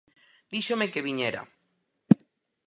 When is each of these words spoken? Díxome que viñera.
Díxome 0.53 0.91
que 0.93 1.05
viñera. 1.07 1.41